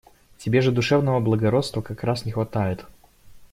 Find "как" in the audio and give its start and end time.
1.83-2.03